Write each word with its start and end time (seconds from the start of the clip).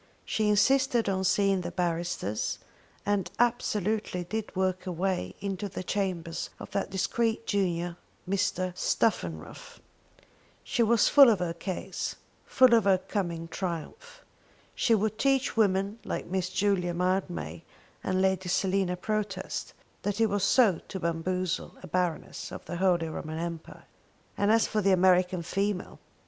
She 0.25 0.49
insisted 0.49 1.07
on 1.07 1.23
seeing 1.25 1.61
the 1.61 1.69
barristers, 1.69 2.57
and 3.05 3.29
absolutely 3.37 4.23
did 4.23 4.55
work 4.55 4.85
her 4.85 4.91
way 4.91 5.35
into 5.41 5.69
the 5.69 5.83
chambers 5.83 6.49
of 6.59 6.71
that 6.71 6.89
discreet 6.89 7.45
junior 7.45 7.97
Mr. 8.27 8.75
Stuffenruff. 8.75 9.79
She 10.63 10.81
was 10.81 11.07
full 11.07 11.29
of 11.29 11.37
her 11.37 11.53
case, 11.53 12.15
full 12.47 12.73
of 12.73 12.85
her 12.85 12.97
coming 12.97 13.47
triumph. 13.47 14.23
She 14.73 14.95
would 14.95 15.19
teach 15.19 15.55
women 15.55 15.99
like 16.03 16.25
Miss 16.25 16.49
Julia 16.49 16.95
Mildmay 16.95 17.63
and 18.03 18.23
Lady 18.23 18.49
Selina 18.49 18.97
Protest 18.97 19.75
what 20.01 20.19
it 20.19 20.25
was 20.25 20.57
to 20.87 20.99
bamboozle 20.99 21.77
a 21.83 21.87
Baroness 21.87 22.51
of 22.51 22.65
the 22.65 22.77
Holy 22.77 23.07
Roman 23.07 23.37
Empire! 23.37 23.83
And 24.35 24.51
as 24.51 24.65
for 24.65 24.81
the 24.81 24.93
American 24.93 25.43
female 25.43 25.99